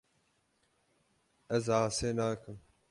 [1.55, 2.57] Ez asê nakim.